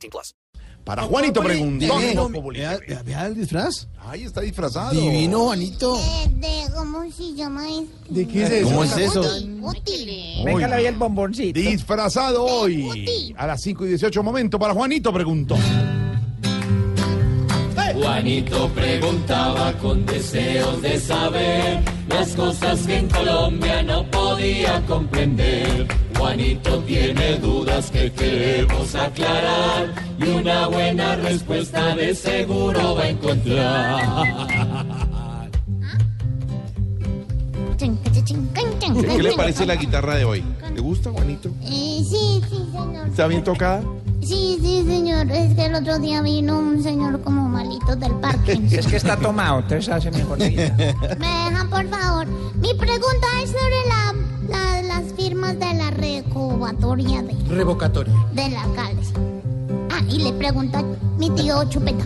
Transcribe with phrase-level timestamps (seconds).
[0.00, 0.34] 18 plus.
[0.84, 1.98] Para Juanito preguntó.
[3.04, 3.86] Vea, el disfraz.
[3.98, 4.98] Ahí está disfrazado.
[4.98, 5.96] Divino, Juanito.
[5.98, 7.92] Eh, de, ¿Cómo se llama esto?
[8.08, 8.68] ¿De qué es eso?
[8.70, 9.22] ¿Cómo es eso?
[10.44, 11.60] Véngale ahí el bomboncito.
[11.60, 13.34] Disfrazado hoy.
[13.36, 15.56] A las 5 y 18 momento para Juanito preguntó.
[17.94, 25.86] Juanito preguntaba con deseos de saber las cosas que en Colombia no podía comprender.
[26.20, 34.46] Juanito tiene dudas que queremos aclarar y una buena respuesta de seguro va a encontrar.
[37.78, 40.44] ¿Qué le parece la guitarra de hoy?
[40.74, 41.48] ¿Le gusta, Juanito?
[41.62, 43.08] Eh, sí, sí, señor.
[43.08, 43.82] ¿Está bien tocada?
[44.20, 45.30] Sí, sí, señor.
[45.30, 48.60] Es que el otro día vino un señor como malito del parque.
[48.70, 50.74] Es que está tomado, entonces hace mejor vida.
[50.76, 52.26] Me dejan, por favor.
[52.56, 54.14] Mi pregunta es sobre la,
[54.50, 58.14] la- las firmas de la recubatoria de, Revocatoria.
[58.34, 59.02] del alcalde.
[59.90, 60.82] Ah, y le pregunto a
[61.18, 62.04] mi tío Chupeta.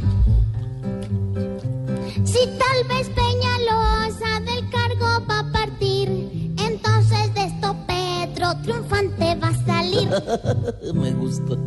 [2.25, 6.09] Si tal vez Peñalosa del cargo va a partir,
[6.59, 10.09] entonces de esto Petro triunfante va a salir.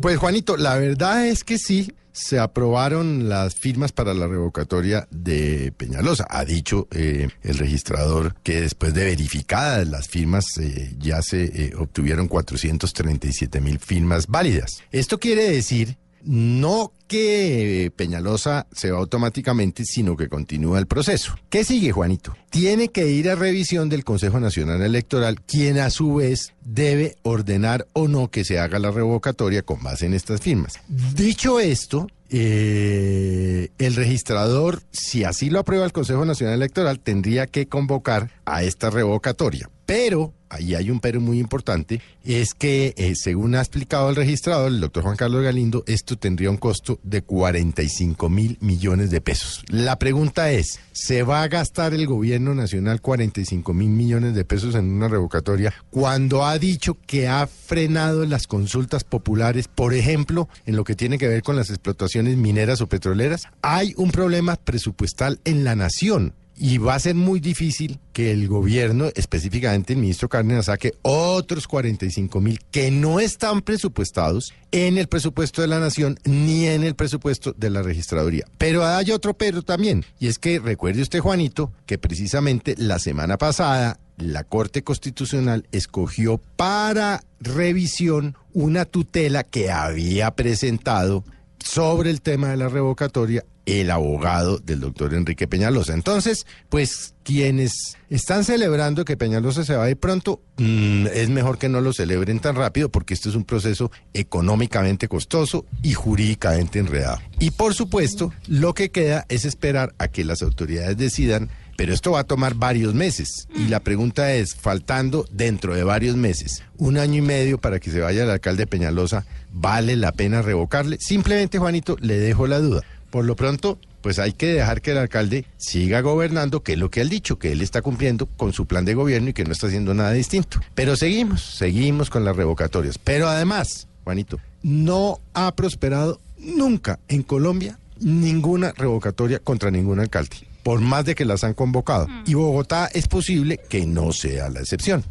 [0.00, 5.72] Pues Juanito, la verdad es que sí, se aprobaron las firmas para la revocatoria de
[5.76, 6.26] Peñalosa.
[6.28, 11.72] Ha dicho eh, el registrador que después de verificadas las firmas eh, ya se eh,
[11.76, 14.82] obtuvieron 437 mil firmas válidas.
[14.92, 21.34] Esto quiere decir no que Peñalosa se va automáticamente, sino que continúa el proceso.
[21.50, 22.34] ¿Qué sigue, Juanito?
[22.50, 27.86] Tiene que ir a revisión del Consejo Nacional Electoral, quien a su vez debe ordenar
[27.92, 30.80] o no que se haga la revocatoria con base en estas firmas.
[30.88, 37.66] Dicho esto, eh, el registrador, si así lo aprueba el Consejo Nacional Electoral, tendría que
[37.66, 39.68] convocar a esta revocatoria.
[39.84, 44.68] Pero, ahí hay un pero muy importante, es que eh, según ha explicado el registrador,
[44.68, 49.64] el doctor Juan Carlos Galindo, esto tendría un costo de 45 mil millones de pesos.
[49.68, 54.74] La pregunta es, ¿se va a gastar el gobierno nacional 45 mil millones de pesos
[54.74, 60.76] en una revocatoria cuando ha dicho que ha frenado las consultas populares, por ejemplo, en
[60.76, 63.44] lo que tiene que ver con las explotaciones mineras o petroleras?
[63.62, 66.34] Hay un problema presupuestal en la nación.
[66.64, 71.66] Y va a ser muy difícil que el gobierno, específicamente el ministro Cárdenas, saque otros
[71.66, 76.94] 45 mil que no están presupuestados en el presupuesto de la nación ni en el
[76.94, 78.44] presupuesto de la registraduría.
[78.58, 83.38] Pero hay otro pero también, y es que recuerde usted, Juanito, que precisamente la semana
[83.38, 91.24] pasada la Corte Constitucional escogió para revisión una tutela que había presentado
[91.58, 95.94] sobre el tema de la revocatoria el abogado del doctor Enrique Peñalosa.
[95.94, 101.68] Entonces, pues quienes están celebrando que Peñalosa se va de pronto, mm, es mejor que
[101.68, 107.20] no lo celebren tan rápido porque esto es un proceso económicamente costoso y jurídicamente enredado.
[107.38, 112.12] Y por supuesto, lo que queda es esperar a que las autoridades decidan pero esto
[112.12, 113.48] va a tomar varios meses.
[113.54, 117.90] Y la pregunta es, faltando dentro de varios meses, un año y medio para que
[117.90, 120.98] se vaya el alcalde Peñalosa, ¿vale la pena revocarle?
[121.00, 122.82] Simplemente, Juanito, le dejo la duda.
[123.12, 126.90] Por lo pronto, pues hay que dejar que el alcalde siga gobernando, que es lo
[126.90, 129.52] que ha dicho, que él está cumpliendo con su plan de gobierno y que no
[129.52, 130.60] está haciendo nada distinto.
[130.74, 132.96] Pero seguimos, seguimos con las revocatorias.
[132.96, 140.80] Pero además, Juanito, no ha prosperado nunca en Colombia ninguna revocatoria contra ningún alcalde, por
[140.80, 142.06] más de que las han convocado.
[142.24, 145.04] Y Bogotá es posible que no sea la excepción.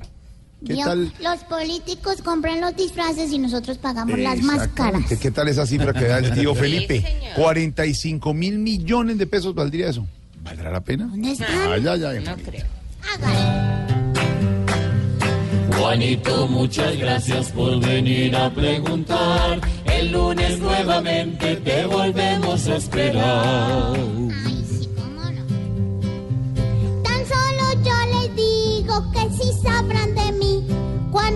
[0.66, 1.12] ¿Qué Vio, tal?
[1.22, 5.02] Los políticos compran los disfraces y nosotros pagamos las más caras.
[5.02, 5.18] Exactamente.
[5.18, 7.04] ¿Qué tal esa cifra que da el tío Felipe?
[7.36, 10.06] 45 mil millones de pesos valdría eso.
[10.44, 11.08] ¿Valdrá la pena?
[11.08, 11.72] ¿Dónde están?
[11.72, 12.26] Ay, ay, ay.
[13.14, 13.72] Hágale.
[15.78, 19.60] Juanito, muchas gracias por venir a preguntar.
[19.86, 23.98] El lunes nuevamente te volvemos a esperar.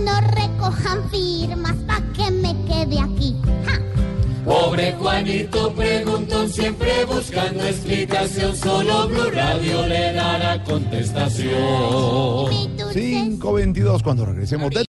[0.05, 3.35] Cuando recojan firmas pa' que me quede aquí.
[3.65, 3.79] ¡Ja!
[4.45, 8.55] Pobre Juanito preguntó siempre buscando explicación.
[8.55, 12.49] Solo Blue Radio le dará contestación.
[12.49, 14.83] Mi dulce 522 cuando regresemos del